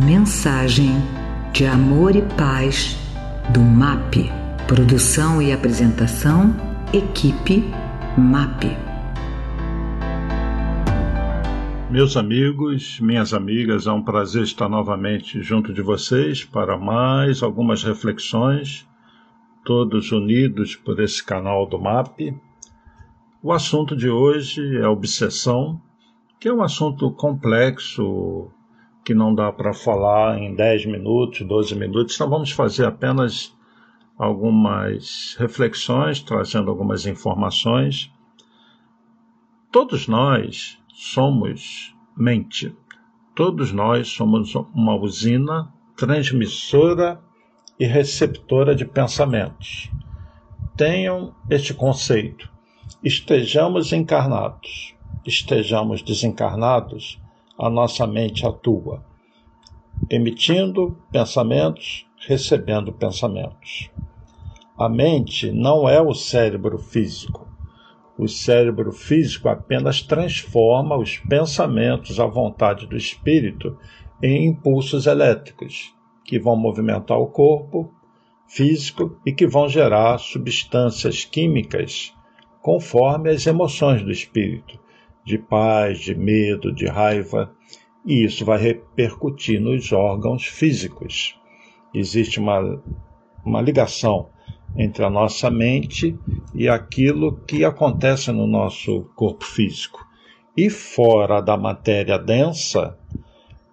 Mensagem 0.00 0.92
de 1.52 1.66
amor 1.66 2.14
e 2.14 2.22
paz 2.36 2.96
do 3.52 3.60
MAP. 3.60 4.30
Produção 4.68 5.42
e 5.42 5.50
apresentação, 5.52 6.54
equipe 6.94 7.64
MAP. 8.16 8.62
Meus 11.90 12.16
amigos, 12.16 13.00
minhas 13.00 13.34
amigas, 13.34 13.88
é 13.88 13.92
um 13.92 14.00
prazer 14.00 14.44
estar 14.44 14.68
novamente 14.68 15.42
junto 15.42 15.72
de 15.72 15.82
vocês 15.82 16.44
para 16.44 16.78
mais 16.78 17.42
algumas 17.42 17.82
reflexões, 17.82 18.86
todos 19.64 20.12
unidos 20.12 20.76
por 20.76 21.00
esse 21.00 21.24
canal 21.24 21.66
do 21.66 21.76
MAP. 21.76 22.36
O 23.42 23.52
assunto 23.52 23.96
de 23.96 24.08
hoje 24.08 24.76
é 24.76 24.86
obsessão, 24.86 25.82
que 26.38 26.46
é 26.46 26.54
um 26.54 26.62
assunto 26.62 27.10
complexo, 27.10 28.48
que 29.08 29.14
não 29.14 29.34
dá 29.34 29.50
para 29.50 29.72
falar 29.72 30.38
em 30.38 30.54
10 30.54 30.84
minutos, 30.84 31.40
12 31.40 31.74
minutos, 31.74 32.14
então 32.14 32.28
vamos 32.28 32.50
fazer 32.50 32.84
apenas 32.84 33.56
algumas 34.18 35.34
reflexões, 35.38 36.20
trazendo 36.20 36.68
algumas 36.68 37.06
informações. 37.06 38.12
Todos 39.72 40.06
nós 40.06 40.78
somos 40.92 41.96
mente. 42.14 42.76
Todos 43.34 43.72
nós 43.72 44.08
somos 44.08 44.54
uma 44.54 44.94
usina 44.94 45.72
transmissora 45.96 47.18
e 47.80 47.86
receptora 47.86 48.74
de 48.74 48.84
pensamentos. 48.84 49.90
Tenham 50.76 51.34
este 51.48 51.72
conceito. 51.72 52.46
Estejamos 53.02 53.90
encarnados, 53.90 54.94
estejamos 55.24 56.02
desencarnados, 56.02 57.18
a 57.58 57.68
nossa 57.68 58.06
mente 58.06 58.46
atua, 58.46 59.04
emitindo 60.08 60.96
pensamentos, 61.10 62.06
recebendo 62.26 62.92
pensamentos. 62.92 63.90
A 64.78 64.88
mente 64.88 65.50
não 65.50 65.88
é 65.88 66.00
o 66.00 66.14
cérebro 66.14 66.78
físico. 66.78 67.48
O 68.16 68.28
cérebro 68.28 68.92
físico 68.92 69.48
apenas 69.48 70.02
transforma 70.02 70.96
os 70.96 71.18
pensamentos 71.18 72.20
à 72.20 72.26
vontade 72.26 72.86
do 72.86 72.96
espírito 72.96 73.76
em 74.22 74.46
impulsos 74.46 75.06
elétricos, 75.06 75.92
que 76.24 76.38
vão 76.38 76.56
movimentar 76.56 77.18
o 77.18 77.26
corpo 77.26 77.92
físico 78.46 79.18
e 79.26 79.32
que 79.32 79.46
vão 79.46 79.68
gerar 79.68 80.18
substâncias 80.18 81.24
químicas 81.24 82.14
conforme 82.62 83.30
as 83.30 83.46
emoções 83.46 84.02
do 84.02 84.10
espírito, 84.10 84.78
de 85.28 85.36
paz, 85.36 85.98
de 85.98 86.14
medo, 86.14 86.74
de 86.74 86.86
raiva, 86.86 87.52
e 88.04 88.24
isso 88.24 88.44
vai 88.46 88.58
repercutir 88.58 89.60
nos 89.60 89.92
órgãos 89.92 90.46
físicos. 90.46 91.38
Existe 91.92 92.40
uma, 92.40 92.82
uma 93.44 93.60
ligação 93.60 94.30
entre 94.74 95.04
a 95.04 95.10
nossa 95.10 95.50
mente 95.50 96.18
e 96.54 96.66
aquilo 96.66 97.36
que 97.46 97.62
acontece 97.62 98.32
no 98.32 98.46
nosso 98.46 99.02
corpo 99.14 99.44
físico. 99.44 100.06
E 100.56 100.70
fora 100.70 101.42
da 101.42 101.56
matéria 101.56 102.18
densa, 102.18 102.98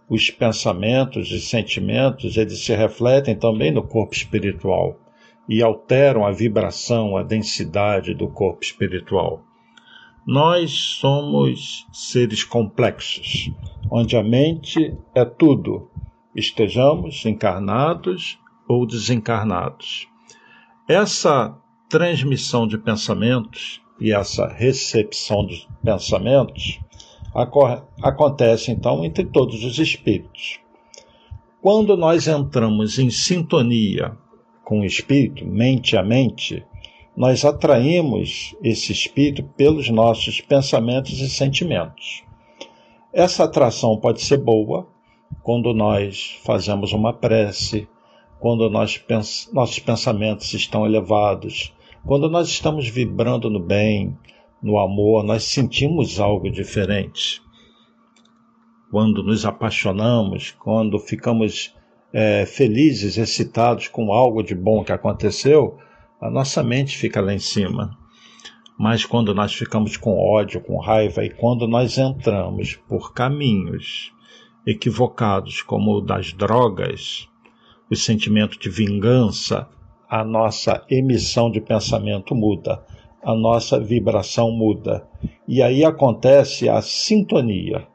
os 0.09 0.29
pensamentos 0.29 1.31
e 1.31 1.39
sentimentos 1.39 2.35
eles 2.35 2.65
se 2.65 2.75
refletem 2.75 3.35
também 3.35 3.71
no 3.71 3.81
corpo 3.81 4.13
espiritual 4.13 4.99
e 5.47 5.63
alteram 5.63 6.25
a 6.25 6.31
vibração, 6.31 7.15
a 7.15 7.23
densidade 7.23 8.13
do 8.13 8.27
corpo 8.27 8.61
espiritual. 8.61 9.41
Nós 10.25 10.71
somos 10.71 11.85
seres 11.93 12.43
complexos, 12.43 13.51
onde 13.91 14.17
a 14.17 14.23
mente 14.23 14.97
é 15.13 15.23
tudo, 15.23 15.91
estejamos 16.35 17.23
encarnados 17.27 18.39
ou 18.67 18.87
desencarnados. 18.87 20.07
Essa 20.89 21.55
transmissão 21.87 22.67
de 22.67 22.75
pensamentos 22.75 23.83
e 23.99 24.11
essa 24.11 24.47
recepção 24.47 25.45
de 25.45 25.67
pensamentos 25.83 26.79
acontece 28.01 28.71
então 28.71 29.05
entre 29.05 29.25
todos 29.25 29.63
os 29.63 29.77
espíritos. 29.77 30.59
Quando 31.61 31.95
nós 31.95 32.27
entramos 32.27 32.97
em 32.97 33.11
sintonia 33.11 34.17
com 34.63 34.79
o 34.79 34.85
espírito, 34.85 35.45
mente 35.45 35.95
a 35.95 36.01
mente, 36.01 36.65
nós 37.15 37.45
atraímos 37.45 38.55
esse 38.61 38.91
espírito 38.91 39.43
pelos 39.55 39.89
nossos 39.89 40.41
pensamentos 40.41 41.19
e 41.19 41.29
sentimentos. 41.29 42.23
Essa 43.13 43.45
atração 43.45 43.97
pode 43.97 44.21
ser 44.21 44.37
boa 44.37 44.87
quando 45.41 45.73
nós 45.73 46.37
fazemos 46.43 46.91
uma 46.91 47.13
prece, 47.13 47.87
quando 48.39 48.69
nós 48.69 48.97
pens 48.97 49.49
nossos 49.53 49.79
pensamentos 49.79 50.53
estão 50.53 50.85
elevados, 50.85 51.73
quando 52.05 52.29
nós 52.29 52.49
estamos 52.49 52.87
vibrando 52.87 53.49
no 53.49 53.59
bem, 53.59 54.17
no 54.61 54.77
amor, 54.77 55.23
nós 55.23 55.43
sentimos 55.43 56.19
algo 56.19 56.51
diferente. 56.51 57.41
Quando 58.91 59.23
nos 59.23 59.45
apaixonamos, 59.45 60.51
quando 60.51 60.99
ficamos 60.99 61.73
é, 62.11 62.45
felizes, 62.45 63.17
excitados 63.17 63.87
com 63.87 64.11
algo 64.11 64.43
de 64.43 64.53
bom 64.53 64.83
que 64.83 64.91
aconteceu, 64.91 65.77
a 66.25 66.31
nossa 66.31 66.63
mente 66.63 66.97
fica 66.97 67.21
lá 67.21 67.33
em 67.33 67.39
cima. 67.39 67.95
Mas 68.77 69.05
quando 69.05 69.33
nós 69.33 69.53
ficamos 69.53 69.95
com 69.95 70.17
ódio, 70.17 70.59
com 70.59 70.79
raiva, 70.79 71.23
e 71.23 71.29
quando 71.29 71.67
nós 71.67 71.99
entramos 71.99 72.75
por 72.89 73.13
caminhos 73.13 74.11
equivocados, 74.65 75.61
como 75.61 75.97
o 75.97 76.01
das 76.01 76.33
drogas, 76.33 77.29
o 77.91 77.95
sentimento 77.95 78.59
de 78.59 78.69
vingança, 78.69 79.69
a 80.09 80.25
nossa 80.25 80.83
emissão 80.89 81.51
de 81.51 81.61
pensamento 81.61 82.33
muda, 82.33 82.83
a 83.23 83.35
nossa 83.35 83.79
vibração 83.79 84.51
muda. 84.51 85.07
E 85.47 85.61
aí 85.61 85.85
acontece 85.85 86.67
a 86.67 86.81
sintonia. 86.81 87.87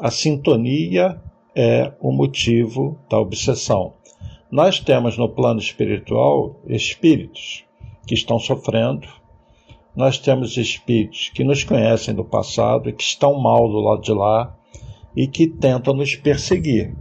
A 0.00 0.10
sintonia 0.10 1.20
é 1.54 1.92
o 2.00 2.12
motivo 2.12 2.96
da 3.10 3.18
obsessão. 3.18 3.94
Nós 4.50 4.78
temos 4.78 5.18
no 5.18 5.28
plano 5.28 5.58
espiritual 5.58 6.60
espíritos 6.68 7.64
que 8.06 8.14
estão 8.14 8.38
sofrendo, 8.38 9.08
nós 9.94 10.18
temos 10.18 10.56
espíritos 10.56 11.30
que 11.34 11.44
nos 11.44 11.64
conhecem 11.64 12.14
do 12.14 12.24
passado 12.24 12.88
e 12.88 12.92
que 12.92 13.02
estão 13.02 13.38
mal 13.38 13.68
do 13.68 13.80
lado 13.80 14.02
de 14.02 14.12
lá 14.12 14.56
e 15.14 15.26
que 15.26 15.46
tentam 15.46 15.94
nos 15.94 16.16
perseguir. 16.16 16.96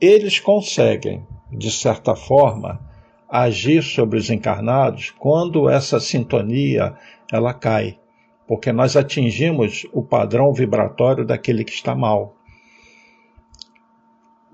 Eles 0.00 0.40
conseguem, 0.40 1.26
de 1.50 1.70
certa 1.70 2.16
forma, 2.16 2.80
agir 3.28 3.82
sobre 3.82 4.18
os 4.18 4.30
encarnados 4.30 5.10
quando 5.18 5.68
essa 5.68 6.00
sintonia 6.00 6.96
ela 7.30 7.52
cai, 7.52 7.98
porque 8.46 8.72
nós 8.72 8.96
atingimos 8.96 9.86
o 9.92 10.02
padrão 10.02 10.52
vibratório 10.52 11.26
daquele 11.26 11.62
que 11.62 11.72
está 11.72 11.94
mal. 11.94 12.34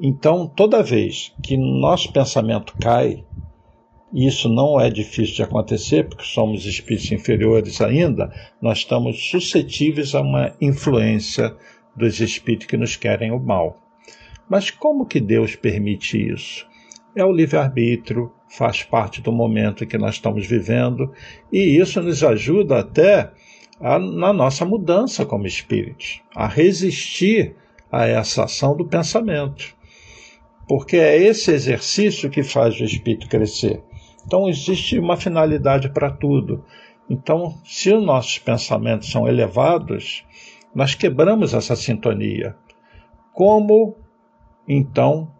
Então, 0.01 0.49
toda 0.49 0.83
vez 0.83 1.33
que 1.41 1.57
nosso 1.57 2.13
pensamento 2.13 2.75
cai, 2.81 3.25
isso 4.15 4.49
não 4.49 4.81
é 4.81 4.89
difícil 4.89 5.35
de 5.35 5.43
acontecer, 5.43 6.09
porque 6.09 6.25
somos 6.25 6.65
espíritos 6.67 7.11
inferiores 7.11 7.81
ainda, 7.81 8.33
nós 8.63 8.79
estamos 8.79 9.29
suscetíveis 9.29 10.15
a 10.15 10.21
uma 10.21 10.55
influência 10.61 11.55
dos 11.97 12.21
espíritos 12.21 12.69
que 12.69 12.77
nos 12.77 12.95
querem 12.95 13.33
o 13.33 13.41
mal. 13.41 13.77
Mas 14.49 14.71
como 14.71 15.05
que 15.05 15.21
Deus 15.21 15.57
permite 15.57 16.17
isso? 16.33 16.65
É 17.17 17.25
o 17.25 17.33
livre-arbítrio, 17.33 18.31
faz 18.49 18.85
parte 18.85 19.21
do 19.21 19.33
momento 19.33 19.87
que 19.87 19.99
nós 19.99 20.15
estamos 20.15 20.47
vivendo, 20.47 21.13
e 21.53 21.79
isso 21.81 22.01
nos 22.01 22.23
ajuda 22.23 22.79
até 22.79 23.33
a, 23.81 23.99
na 23.99 24.33
nossa 24.33 24.65
mudança 24.65 25.27
como 25.27 25.47
espíritos, 25.47 26.23
a 26.37 26.47
resistir 26.47 27.57
a 27.91 28.07
essa 28.07 28.45
ação 28.45 28.77
do 28.77 28.87
pensamento 28.87 29.75
porque 30.69 30.97
é 30.97 31.17
esse 31.23 31.51
exercício 31.53 32.31
que 32.31 32.43
faz 32.43 32.79
o 32.81 32.85
espírito 32.85 33.29
crescer. 33.29 33.83
Então 34.25 34.49
existe 34.49 34.99
uma 34.99 35.17
finalidade 35.17 35.89
para 35.89 36.11
tudo. 36.11 36.65
Então, 37.09 37.59
se 37.65 37.93
os 37.93 38.05
nossos 38.05 38.39
pensamentos 38.39 39.11
são 39.11 39.29
elevados, 39.29 40.25
nós 40.75 40.95
quebramos 40.95 41.53
essa 41.53 41.77
sintonia. 41.77 42.57
Como 43.33 43.97
então 44.67 45.31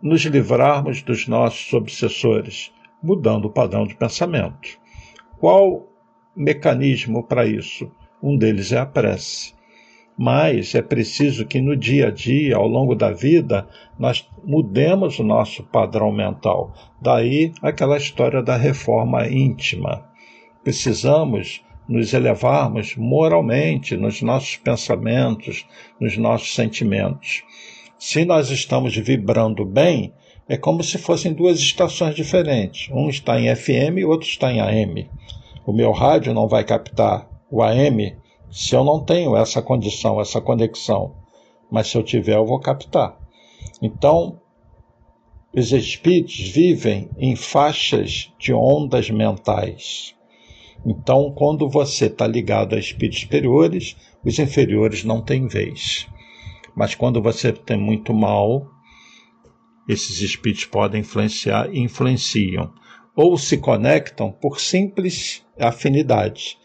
nos 0.00 0.22
livrarmos 0.24 1.02
dos 1.02 1.28
nossos 1.28 1.72
obsessores? 1.72 2.72
Mudando 3.02 3.44
o 3.44 3.50
padrão 3.50 3.86
de 3.86 3.94
pensamento. 3.94 4.78
Qual 5.38 5.86
mecanismo 6.34 7.22
para 7.22 7.46
isso? 7.46 7.90
Um 8.22 8.36
deles 8.36 8.72
é 8.72 8.78
a 8.78 8.86
prece 8.86 9.56
mas 10.16 10.74
é 10.74 10.80
preciso 10.80 11.44
que 11.44 11.60
no 11.60 11.76
dia 11.76 12.08
a 12.08 12.10
dia, 12.10 12.56
ao 12.56 12.66
longo 12.66 12.94
da 12.94 13.10
vida, 13.10 13.68
nós 13.98 14.26
mudemos 14.46 15.18
o 15.18 15.24
nosso 15.24 15.64
padrão 15.64 16.12
mental. 16.12 16.72
Daí 17.02 17.52
aquela 17.60 17.96
história 17.96 18.40
da 18.40 18.56
reforma 18.56 19.26
íntima. 19.26 20.08
Precisamos 20.62 21.62
nos 21.88 22.14
elevarmos 22.14 22.96
moralmente 22.96 23.96
nos 23.96 24.22
nossos 24.22 24.56
pensamentos, 24.56 25.66
nos 26.00 26.16
nossos 26.16 26.54
sentimentos. 26.54 27.42
Se 27.98 28.24
nós 28.24 28.50
estamos 28.50 28.96
vibrando 28.96 29.64
bem, 29.64 30.12
é 30.48 30.56
como 30.56 30.82
se 30.82 30.96
fossem 30.96 31.32
duas 31.32 31.58
estações 31.58 32.14
diferentes. 32.14 32.88
Um 32.92 33.08
está 33.08 33.40
em 33.40 33.54
FM 33.54 33.98
e 33.98 34.04
outro 34.04 34.28
está 34.28 34.52
em 34.52 34.60
AM. 34.60 35.10
O 35.66 35.72
meu 35.72 35.90
rádio 35.90 36.32
não 36.32 36.46
vai 36.46 36.62
captar 36.62 37.28
o 37.50 37.62
AM 37.62 38.16
se 38.48 38.74
eu 38.74 38.84
não 38.84 39.04
tenho 39.04 39.36
essa 39.36 39.60
condição, 39.60 40.20
essa 40.20 40.40
conexão. 40.40 41.14
Mas 41.70 41.88
se 41.88 41.98
eu 41.98 42.02
tiver, 42.02 42.36
eu 42.36 42.46
vou 42.46 42.60
captar. 42.60 43.25
Então, 43.80 44.40
os 45.54 45.72
espíritos 45.72 46.38
vivem 46.38 47.10
em 47.16 47.34
faixas 47.34 48.32
de 48.38 48.52
ondas 48.52 49.10
mentais. 49.10 50.14
Então, 50.84 51.32
quando 51.32 51.68
você 51.68 52.06
está 52.06 52.26
ligado 52.26 52.74
a 52.74 52.78
espíritos 52.78 53.20
superiores, 53.20 53.96
os 54.24 54.38
inferiores 54.38 55.02
não 55.02 55.22
têm 55.22 55.46
vez. 55.46 56.06
Mas 56.74 56.94
quando 56.94 57.22
você 57.22 57.52
tem 57.52 57.78
muito 57.78 58.12
mal, 58.12 58.68
esses 59.88 60.20
espíritos 60.20 60.66
podem 60.66 61.00
influenciar 61.00 61.72
e 61.72 61.80
influenciam. 61.80 62.72
Ou 63.14 63.38
se 63.38 63.56
conectam 63.56 64.30
por 64.30 64.60
simples 64.60 65.44
afinidade. 65.58 66.58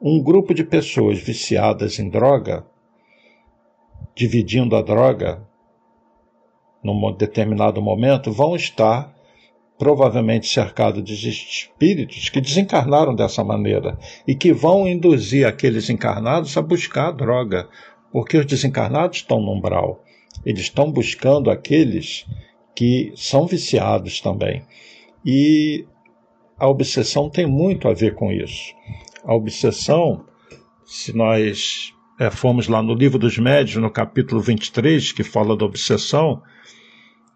Um 0.00 0.22
grupo 0.22 0.52
de 0.52 0.64
pessoas 0.64 1.18
viciadas 1.18 1.98
em 1.98 2.10
droga, 2.10 2.66
dividindo 4.14 4.76
a 4.76 4.82
droga, 4.82 5.48
num 6.84 7.12
determinado 7.12 7.80
momento, 7.80 8.30
vão 8.30 8.54
estar 8.54 9.12
provavelmente 9.78 10.46
cercados 10.46 11.02
de 11.02 11.28
espíritos 11.28 12.28
que 12.28 12.40
desencarnaram 12.40 13.14
dessa 13.14 13.42
maneira 13.42 13.98
e 14.26 14.34
que 14.34 14.52
vão 14.52 14.86
induzir 14.86 15.46
aqueles 15.46 15.90
encarnados 15.90 16.56
a 16.56 16.62
buscar 16.62 17.08
a 17.08 17.12
droga, 17.12 17.68
porque 18.12 18.36
os 18.36 18.46
desencarnados 18.46 19.18
estão 19.18 19.40
no 19.40 19.52
umbral. 19.52 20.04
Eles 20.44 20.62
estão 20.62 20.92
buscando 20.92 21.50
aqueles 21.50 22.26
que 22.74 23.12
são 23.16 23.46
viciados 23.46 24.20
também. 24.20 24.62
E 25.24 25.86
a 26.58 26.68
obsessão 26.68 27.30
tem 27.30 27.46
muito 27.46 27.88
a 27.88 27.94
ver 27.94 28.14
com 28.14 28.30
isso. 28.30 28.74
A 29.24 29.34
obsessão, 29.34 30.24
se 30.84 31.16
nós 31.16 31.92
é, 32.18 32.30
formos 32.30 32.68
lá 32.68 32.82
no 32.82 32.94
Livro 32.94 33.18
dos 33.18 33.38
Médios, 33.38 33.76
no 33.76 33.90
capítulo 33.90 34.40
23, 34.40 35.12
que 35.12 35.24
fala 35.24 35.56
da 35.56 35.64
obsessão, 35.64 36.42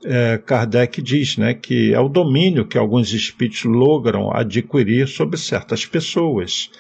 é, 0.05 0.39
Kardec 0.39 1.03
diz 1.03 1.37
né, 1.37 1.55
que 1.55 1.93
é 1.93 2.01
o 2.01 2.09
domínio 2.09 2.67
que 2.67 2.79
alguns 2.79 3.13
espíritos 3.13 3.65
logram 3.65 4.31
adquirir 4.33 5.09
sobre 5.09 5.37
certas 5.37 5.85
pessoas. 5.85 6.71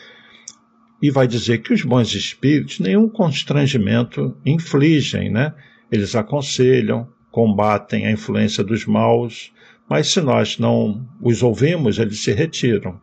E 1.02 1.10
vai 1.10 1.26
dizer 1.26 1.58
que 1.58 1.72
os 1.72 1.82
bons 1.82 2.14
espíritos 2.14 2.80
nenhum 2.80 3.08
constrangimento 3.08 4.36
infligem, 4.44 5.30
né? 5.30 5.54
Eles 5.92 6.16
aconselham, 6.16 7.08
combatem 7.30 8.06
a 8.06 8.10
influência 8.10 8.64
dos 8.64 8.84
maus, 8.84 9.52
mas 9.88 10.08
se 10.08 10.20
nós 10.20 10.58
não 10.58 11.06
os 11.22 11.42
ouvimos, 11.42 11.98
eles 11.98 12.22
se 12.22 12.32
retiram. 12.32 13.00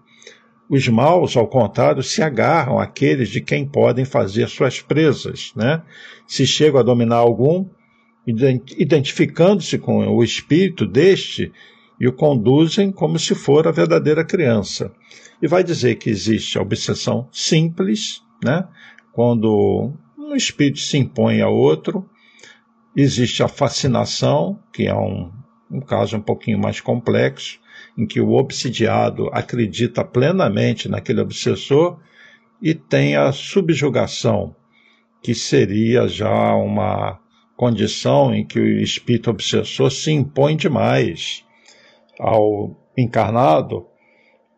Os 0.70 0.88
maus, 0.88 1.38
ao 1.38 1.48
contrário, 1.48 2.02
se 2.02 2.24
agarram 2.24 2.80
àqueles 2.80 3.30
de 3.30 3.40
quem 3.40 3.66
podem 3.66 4.04
fazer 4.04 4.48
suas 4.50 4.82
presas, 4.82 5.52
né? 5.56 5.84
Se 6.26 6.46
chegam 6.46 6.80
a 6.80 6.84
dominar 6.84 7.18
algum, 7.18 7.68
identificando-se 8.26 9.78
com 9.78 10.08
o 10.08 10.24
espírito 10.24 10.86
deste 10.86 11.52
e 12.00 12.08
o 12.08 12.14
conduzem 12.14 12.92
como 12.92 13.20
se 13.20 13.36
for 13.36 13.68
a 13.68 13.72
verdadeira 13.72 14.26
criança. 14.26 14.92
E 15.42 15.48
vai 15.48 15.64
dizer 15.64 15.96
que 15.96 16.10
existe 16.10 16.58
a 16.58 16.62
obsessão 16.62 17.30
simples, 17.32 18.22
né? 18.44 18.68
quando 19.16 19.94
um 20.18 20.36
espírito 20.36 20.80
se 20.80 20.98
impõe 20.98 21.42
a 21.42 21.48
outro, 21.48 22.06
existe 22.94 23.42
a 23.42 23.48
fascinação, 23.48 24.60
que 24.74 24.88
é 24.88 24.94
um, 24.94 25.32
um 25.72 25.80
caso 25.80 26.18
um 26.18 26.22
pouquinho 26.22 26.60
mais 26.60 26.82
complexo, 26.82 27.60
em 27.98 28.06
que 28.06 28.20
o 28.22 28.34
obsidiado 28.34 29.30
acredita 29.32 30.04
plenamente 30.04 30.90
naquele 30.90 31.22
obsessor, 31.22 32.00
e 32.62 32.74
tem 32.74 33.16
a 33.16 33.32
subjugação, 33.32 34.56
que 35.22 35.34
seria 35.36 36.08
já 36.08 36.56
uma 36.56 37.20
condição 37.56 38.34
em 38.34 38.46
que 38.46 38.60
o 38.60 38.80
espírito 38.80 39.30
obsessor 39.30 39.92
se 39.92 40.12
impõe 40.12 40.56
demais 40.56 41.46
ao 42.20 42.76
encarnado, 42.98 43.86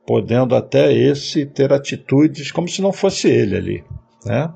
podendo 0.06 0.56
até 0.56 0.94
esse 0.94 1.45
ter 1.45 1.74
atitudes 1.74 2.51
como 2.51 2.68
se 2.68 2.81
não 2.81 2.94
fosse 2.94 3.27
ele 3.27 3.56
ali. 3.56 3.83
Né? 4.25 4.51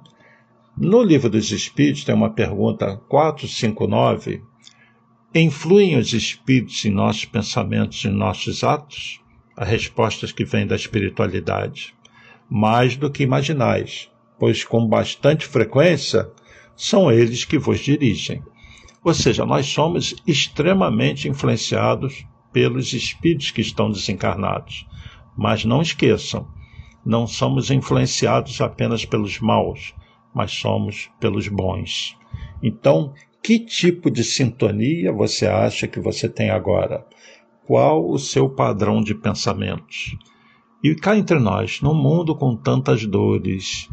No 0.78 1.04
livro 1.04 1.30
dos 1.30 1.52
Espíritos 1.52 2.04
tem 2.04 2.16
uma 2.16 2.34
pergunta 2.34 2.98
459. 3.10 4.42
Influem 5.34 5.98
os 5.98 6.12
espíritos 6.12 6.84
em 6.84 6.92
nossos 6.92 7.24
pensamentos 7.24 8.04
e 8.04 8.10
nossos 8.10 8.66
atos? 8.66 9.22
A 9.56 9.64
resposta 9.64 10.28
que 10.28 10.44
vem 10.44 10.68
da 10.68 10.76
espiritualidade. 10.76 11.96
Mais 12.50 12.98
do 12.98 13.10
que 13.10 13.24
imaginais, 13.24 14.12
pois 14.38 14.66
com 14.66 14.86
bastante 14.86 15.46
frequência 15.46 16.30
são 16.76 17.10
eles 17.10 17.46
que 17.46 17.58
vos 17.58 17.80
dirigem. 17.80 18.44
Ou 19.06 19.14
seja, 19.14 19.46
nós 19.46 19.68
somos 19.68 20.14
extremamente 20.28 21.30
influenciados 21.30 22.26
pelos 22.52 22.92
espíritos 22.92 23.52
que 23.52 23.62
estão 23.62 23.90
desencarnados. 23.90 24.86
Mas 25.38 25.64
não 25.64 25.82
esqueçam, 25.82 26.46
não 27.06 27.26
somos 27.26 27.72
influenciados 27.72 28.60
apenas 28.60 29.06
pelos 29.06 29.40
maus, 29.40 29.96
mas 30.36 30.52
somos 30.52 31.10
pelos 31.22 31.48
bons. 31.48 32.18
Então, 32.62 33.14
que 33.44 33.58
tipo 33.60 34.12
de 34.12 34.24
sintonia 34.24 35.12
você 35.12 35.48
acha 35.48 35.88
que 35.88 36.00
você 36.00 36.30
tem 36.30 36.50
agora? 36.50 37.06
Qual 37.66 38.10
o 38.10 38.20
seu 38.20 38.50
padrão 38.50 39.02
de 39.02 39.16
pensamentos? 39.16 40.16
E 40.84 40.94
cá 40.96 41.16
entre 41.16 41.40
nós, 41.40 41.82
num 41.82 41.94
mundo 41.94 42.36
com 42.36 42.56
tantas 42.56 43.06
dores, 43.06 43.88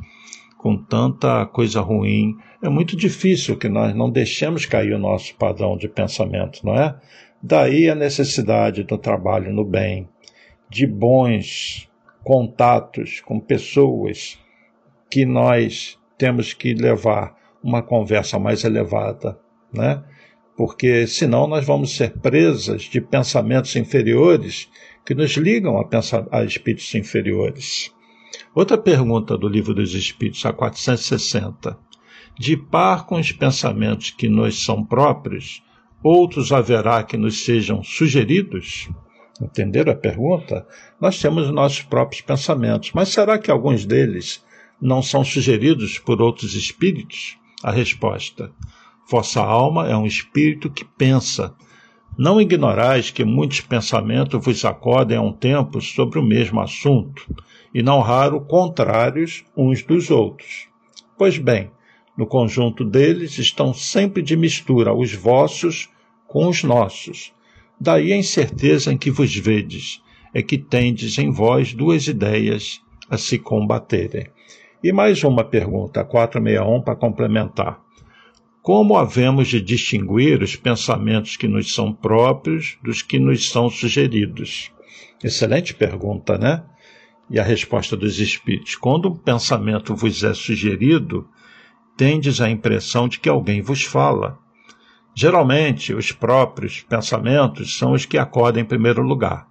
com 0.58 0.76
tanta 0.76 1.46
coisa 1.46 1.80
ruim, 1.80 2.36
é 2.62 2.68
muito 2.68 2.96
difícil 2.96 3.56
que 3.56 3.68
nós 3.68 3.94
não 3.94 4.10
deixemos 4.10 4.66
cair 4.66 4.92
o 4.92 4.98
nosso 4.98 5.34
padrão 5.36 5.76
de 5.76 5.88
pensamento, 5.88 6.64
não 6.64 6.74
é? 6.74 6.98
Daí 7.42 7.88
a 7.88 7.94
necessidade 7.94 8.82
do 8.82 8.98
trabalho 8.98 9.52
no 9.52 9.64
bem, 9.64 10.08
de 10.68 10.86
bons 10.86 11.88
contatos 12.24 13.20
com 13.20 13.38
pessoas 13.38 14.38
que 15.08 15.24
nós 15.24 15.98
temos 16.18 16.52
que 16.52 16.74
levar 16.74 17.37
uma 17.62 17.82
conversa 17.82 18.38
mais 18.38 18.64
elevada, 18.64 19.38
né? 19.72 20.02
Porque 20.56 21.06
senão 21.06 21.46
nós 21.46 21.64
vamos 21.64 21.96
ser 21.96 22.18
presas 22.18 22.82
de 22.82 23.00
pensamentos 23.00 23.74
inferiores 23.76 24.68
que 25.06 25.14
nos 25.14 25.36
ligam 25.36 25.78
a, 25.78 25.84
pensar, 25.84 26.26
a 26.30 26.42
espíritos 26.44 26.94
inferiores. 26.94 27.92
Outra 28.54 28.76
pergunta 28.76 29.38
do 29.38 29.48
Livro 29.48 29.72
dos 29.72 29.94
Espíritos, 29.94 30.44
a 30.44 30.52
460. 30.52 31.78
De 32.38 32.56
par 32.56 33.06
com 33.06 33.16
os 33.16 33.32
pensamentos 33.32 34.10
que 34.10 34.28
nos 34.28 34.64
são 34.64 34.84
próprios, 34.84 35.62
outros 36.02 36.52
haverá 36.52 37.02
que 37.02 37.16
nos 37.16 37.44
sejam 37.44 37.82
sugeridos? 37.82 38.88
Entenderam 39.40 39.92
a 39.92 39.96
pergunta? 39.96 40.66
Nós 41.00 41.20
temos 41.20 41.50
nossos 41.50 41.82
próprios 41.82 42.20
pensamentos, 42.22 42.90
mas 42.92 43.08
será 43.08 43.38
que 43.38 43.50
alguns 43.50 43.84
deles 43.84 44.44
não 44.80 45.02
são 45.02 45.24
sugeridos 45.24 45.98
por 45.98 46.20
outros 46.20 46.54
espíritos? 46.54 47.38
A 47.62 47.72
resposta: 47.72 48.52
Vossa 49.10 49.40
alma 49.40 49.88
é 49.88 49.96
um 49.96 50.06
espírito 50.06 50.70
que 50.70 50.84
pensa. 50.84 51.54
Não 52.16 52.40
ignorais 52.40 53.10
que 53.10 53.24
muitos 53.24 53.60
pensamentos 53.60 54.44
vos 54.44 54.64
acordem 54.64 55.16
a 55.16 55.22
um 55.22 55.32
tempo 55.32 55.80
sobre 55.80 56.18
o 56.18 56.22
mesmo 56.22 56.60
assunto 56.60 57.26
e 57.72 57.82
não 57.82 58.00
raro 58.00 58.40
contrários 58.40 59.44
uns 59.56 59.82
dos 59.82 60.10
outros. 60.10 60.68
Pois 61.16 61.38
bem, 61.38 61.70
no 62.16 62.26
conjunto 62.26 62.84
deles 62.84 63.38
estão 63.38 63.72
sempre 63.72 64.22
de 64.22 64.36
mistura 64.36 64.92
os 64.92 65.14
vossos 65.14 65.88
com 66.26 66.48
os 66.48 66.62
nossos. 66.62 67.32
Daí 67.80 68.12
a 68.12 68.16
incerteza 68.16 68.92
em 68.92 68.98
que 68.98 69.10
vos 69.10 69.34
vedes, 69.34 70.02
é 70.34 70.42
que 70.42 70.58
tendes 70.58 71.18
em 71.18 71.30
vós 71.30 71.72
duas 71.72 72.06
ideias 72.06 72.80
a 73.08 73.16
se 73.16 73.38
combaterem. 73.38 74.26
E 74.82 74.92
mais 74.92 75.24
uma 75.24 75.42
pergunta, 75.42 76.04
461, 76.04 76.80
para 76.82 76.94
complementar. 76.94 77.80
Como 78.62 78.96
havemos 78.96 79.48
de 79.48 79.60
distinguir 79.60 80.40
os 80.40 80.54
pensamentos 80.54 81.36
que 81.36 81.48
nos 81.48 81.74
são 81.74 81.92
próprios 81.92 82.78
dos 82.80 83.02
que 83.02 83.18
nos 83.18 83.50
são 83.50 83.68
sugeridos? 83.68 84.70
Excelente 85.22 85.74
pergunta, 85.74 86.38
né? 86.38 86.62
E 87.28 87.40
a 87.40 87.42
resposta 87.42 87.96
dos 87.96 88.20
espíritos: 88.20 88.76
quando 88.76 89.08
um 89.08 89.16
pensamento 89.16 89.96
vos 89.96 90.22
é 90.22 90.32
sugerido, 90.32 91.28
tendes 91.96 92.40
a 92.40 92.48
impressão 92.48 93.08
de 93.08 93.18
que 93.18 93.28
alguém 93.28 93.60
vos 93.60 93.82
fala. 93.82 94.38
Geralmente, 95.12 95.92
os 95.92 96.12
próprios 96.12 96.82
pensamentos 96.82 97.76
são 97.76 97.92
os 97.92 98.06
que 98.06 98.16
acordam 98.16 98.62
em 98.62 98.66
primeiro 98.66 99.02
lugar. 99.02 99.48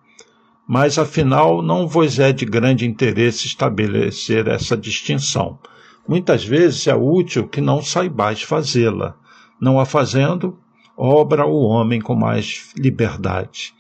Mas, 0.68 0.98
afinal, 0.98 1.62
não 1.62 1.88
vos 1.88 2.20
é 2.20 2.34
de 2.34 2.46
grande 2.46 2.86
interesse 2.86 3.48
estabelecer 3.48 4.48
essa 4.48 4.76
distinção. 4.76 5.58
Muitas 6.06 6.44
vezes 6.44 6.88
é 6.88 6.96
útil 6.96 7.48
que 7.48 7.62
não 7.62 7.82
saibais 7.82 8.42
fazê-la. 8.42 9.16
Não 9.62 9.80
a 9.80 9.86
fazendo, 9.86 10.60
obra 10.98 11.46
o 11.46 11.62
homem 11.62 12.02
com 12.02 12.16
mais 12.16 12.74
liberdade. 12.76 13.74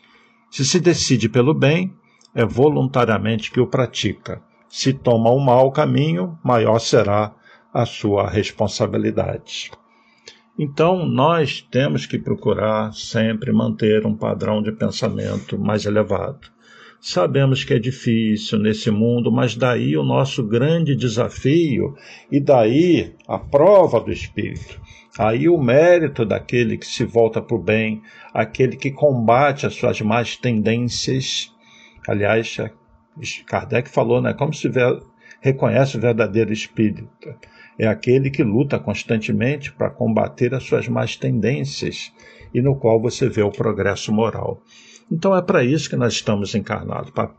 Se 0.50 0.63
se 0.63 0.79
decide 0.79 1.27
pelo 1.27 1.53
bem, 1.53 1.94
é 2.34 2.46
voluntariamente 2.46 3.51
que 3.51 3.60
o 3.60 3.67
pratica. 3.67 4.41
Se 4.70 4.94
toma 4.94 5.29
o 5.29 5.39
mau 5.39 5.72
caminho, 5.72 6.39
maior 6.44 6.79
será 6.79 7.34
a 7.74 7.86
sua 7.86 8.29
responsabilidade. 8.29 9.72
Então, 10.58 11.06
nós 11.06 11.62
temos 11.70 12.06
que 12.06 12.17
procurar 12.17 12.94
sempre 12.94 13.51
manter 13.51 14.06
um 14.06 14.15
padrão 14.15 14.62
de 14.63 14.72
pensamento 14.72 15.60
mais 15.60 15.86
elevado. 15.86 16.57
Sabemos 17.00 17.63
que 17.63 17.74
é 17.74 17.80
difícil 17.80 18.58
nesse 18.60 18.89
mundo, 18.89 19.32
mas 19.32 19.56
daí 19.56 19.96
o 19.96 20.04
nosso 20.04 20.44
grande 20.44 20.96
desafio 20.96 21.96
e 22.32 22.39
daí 22.39 23.16
a 23.27 23.38
prova 23.38 24.00
do 24.00 24.12
Espírito. 24.12 24.82
Aí 25.18 25.48
o 25.48 25.58
mérito 25.58 26.25
daquele 26.25 26.77
que 26.77 26.86
se 26.86 27.04
volta 27.04 27.42
para 27.42 27.56
o 27.56 27.62
bem, 27.62 28.01
aquele 28.34 28.75
que 28.75 28.92
combate 28.92 29.66
as 29.66 29.74
suas 29.74 30.01
más 30.01 30.38
tendências. 30.38 31.51
Aliás, 32.08 32.58
Kardec 33.48 33.89
falou, 33.89 34.22
né? 34.22 34.34
Como 34.34 34.54
se 34.54 34.70
ver, 34.70 35.01
reconhece 35.42 35.98
o 35.98 36.01
verdadeiro 36.01 36.54
espírito. 36.54 37.10
É 37.80 37.88
aquele 37.88 38.30
que 38.30 38.44
luta 38.44 38.80
constantemente 38.80 39.72
para 39.72 39.89
combater 39.89 40.54
as 40.54 40.63
suas 40.63 40.88
más 40.88 41.16
tendências 41.16 42.12
e 42.54 42.62
no 42.62 42.75
qual 42.75 43.00
você 43.00 43.30
vê 43.30 43.44
o 43.44 43.51
progresso 43.51 44.12
moral. 44.12 44.62
Então 45.12 45.36
é 45.36 45.42
para 45.42 45.64
isso 45.64 45.90
que 45.90 45.96
nós 45.96 46.14
estamos 46.14 46.54
encarnados 46.54 47.12
para 47.12 47.32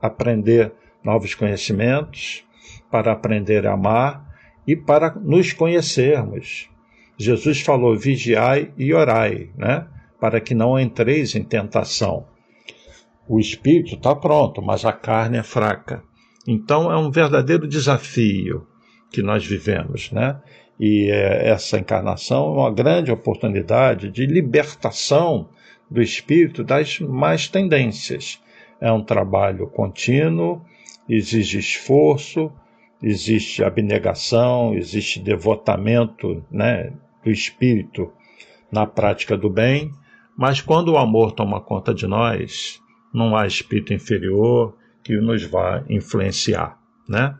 aprender 0.00 0.72
novos 1.02 1.34
conhecimentos, 1.34 2.44
para 2.90 3.12
aprender 3.12 3.66
a 3.66 3.74
amar 3.74 4.24
e 4.66 4.76
para 4.76 5.14
nos 5.14 5.52
conhecermos. 5.52 6.68
Jesus 7.16 7.60
falou: 7.60 7.96
vigiai 7.96 8.72
e 8.76 8.92
orai, 8.92 9.50
né? 9.56 9.86
Para 10.20 10.40
que 10.40 10.54
não 10.54 10.78
entreis 10.78 11.34
em 11.34 11.42
tentação. 11.42 12.26
O 13.28 13.40
espírito 13.40 13.96
está 13.96 14.14
pronto, 14.14 14.62
mas 14.62 14.84
a 14.84 14.92
carne 14.92 15.38
é 15.38 15.42
fraca. 15.42 16.02
Então 16.46 16.92
é 16.92 16.96
um 16.96 17.10
verdadeiro 17.10 17.66
desafio 17.66 18.66
que 19.10 19.22
nós 19.22 19.44
vivemos, 19.44 20.12
né? 20.12 20.40
E 20.78 21.10
é, 21.10 21.48
essa 21.48 21.78
encarnação 21.78 22.46
é 22.46 22.60
uma 22.60 22.70
grande 22.70 23.10
oportunidade 23.10 24.10
de 24.10 24.26
libertação 24.26 25.48
do 25.90 26.02
espírito 26.02 26.64
das 26.64 26.98
más 27.00 27.48
tendências. 27.48 28.40
É 28.80 28.90
um 28.92 29.02
trabalho 29.02 29.68
contínuo, 29.68 30.62
exige 31.08 31.58
esforço, 31.58 32.52
existe 33.02 33.62
abnegação, 33.62 34.74
existe 34.74 35.20
devotamento 35.20 36.44
né, 36.50 36.92
do 37.22 37.30
espírito 37.30 38.12
na 38.70 38.86
prática 38.86 39.36
do 39.36 39.48
bem, 39.48 39.90
mas 40.36 40.60
quando 40.60 40.92
o 40.92 40.98
amor 40.98 41.32
toma 41.32 41.60
conta 41.60 41.94
de 41.94 42.06
nós, 42.06 42.80
não 43.12 43.34
há 43.34 43.46
espírito 43.46 43.94
inferior 43.94 44.76
que 45.02 45.16
nos 45.16 45.44
vá 45.44 45.82
influenciar. 45.88 46.78
Né? 47.08 47.34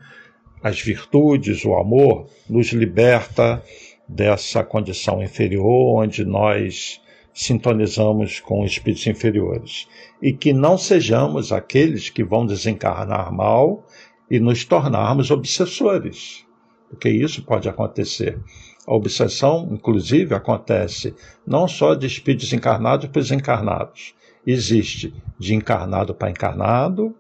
As 0.63 0.81
virtudes, 0.81 1.65
o 1.65 1.75
amor, 1.75 2.29
nos 2.49 2.69
liberta 2.69 3.63
dessa 4.09 4.63
condição 4.63 5.23
inferior 5.23 6.03
onde 6.03 6.25
nós 6.25 7.01
sintonizamos 7.37 8.41
com 8.41 8.65
espíritos 8.65 9.07
inferiores 9.07 9.87
e 10.23 10.33
que 10.33 10.55
não 10.55 10.79
sejamos 10.79 11.53
aqueles 11.53 12.09
que 12.09 12.25
vão 12.25 12.47
desencarnar 12.47 13.31
mal 13.31 13.87
e 14.31 14.41
nos 14.41 14.65
tornarmos 14.65 15.31
obsessores, 15.31 16.47
porque 16.89 17.11
isso 17.11 17.45
pode 17.45 17.69
acontecer. 17.69 18.41
A 18.87 18.95
obsessão, 18.95 19.69
inclusive, 19.71 20.35
acontece 20.35 21.15
não 21.47 21.69
só 21.69 21.95
de 21.95 22.07
espíritos 22.07 22.55
encarnados 22.55 23.07
para 23.11 23.21
desencarnados. 23.21 24.15
Existe 24.47 25.13
de 25.39 25.55
encarnado 25.55 26.15
para 26.15 26.31
encarnado 26.31 27.15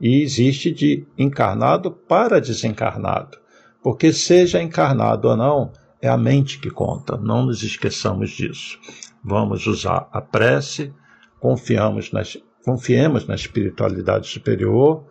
e 0.00 0.22
existe 0.22 0.72
de 0.72 1.06
encarnado 1.16 1.92
para 1.92 2.40
desencarnado. 2.40 3.38
Porque 3.80 4.12
seja 4.12 4.60
encarnado 4.60 5.28
ou 5.28 5.36
não, 5.36 5.70
é 6.00 6.08
a 6.08 6.16
mente 6.16 6.58
que 6.58 6.70
conta, 6.70 7.16
não 7.16 7.46
nos 7.46 7.62
esqueçamos 7.62 8.30
disso 8.30 8.80
vamos 9.22 9.66
usar 9.66 10.08
a 10.12 10.20
prece, 10.20 10.92
confiamos 11.38 12.12
nas, 12.12 12.36
confiemos 12.64 13.26
na 13.26 13.34
espiritualidade 13.34 14.26
superior, 14.26 15.04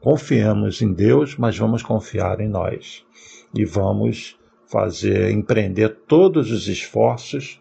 confiamos 0.00 0.82
em 0.82 0.92
Deus, 0.92 1.36
mas 1.36 1.56
vamos 1.56 1.82
confiar 1.82 2.40
em 2.40 2.48
nós. 2.48 3.04
E 3.54 3.64
vamos 3.64 4.38
fazer, 4.70 5.30
empreender 5.30 5.88
todos 6.06 6.50
os 6.50 6.68
esforços 6.68 7.60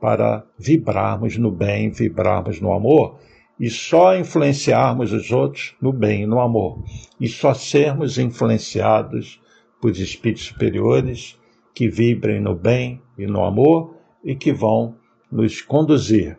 para 0.00 0.44
vibrarmos 0.58 1.36
no 1.36 1.50
bem, 1.50 1.90
vibrarmos 1.90 2.60
no 2.60 2.72
amor 2.72 3.18
e 3.58 3.70
só 3.70 4.16
influenciarmos 4.16 5.12
os 5.12 5.30
outros 5.30 5.74
no 5.80 5.92
bem 5.92 6.22
e 6.22 6.26
no 6.26 6.40
amor. 6.40 6.82
E 7.20 7.28
só 7.28 7.54
sermos 7.54 8.18
influenciados 8.18 9.40
por 9.80 9.90
espíritos 9.90 10.46
superiores 10.46 11.38
que 11.74 11.88
vibrem 11.88 12.40
no 12.40 12.54
bem 12.54 13.00
e 13.18 13.26
no 13.26 13.44
amor 13.44 13.96
e 14.24 14.34
que 14.34 14.52
vão 14.52 14.96
nos 15.34 15.60
conduzir 15.60 16.38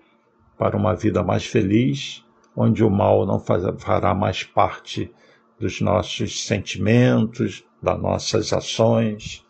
para 0.57 0.77
uma 0.77 0.95
vida 0.95 1.21
mais 1.21 1.45
feliz, 1.45 2.23
onde 2.55 2.81
o 2.81 2.89
mal 2.89 3.25
não 3.25 3.41
fará 3.77 4.15
mais 4.15 4.41
parte 4.41 5.13
dos 5.59 5.81
nossos 5.81 6.45
sentimentos, 6.45 7.65
das 7.83 8.01
nossas 8.01 8.53
ações. 8.53 9.45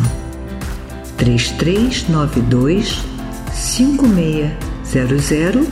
3392 1.16 3.02
5600 3.52 5.68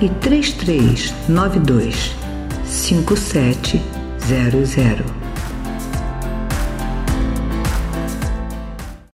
e 0.00 0.08
3392 0.08 2.16
5700. 2.64 5.17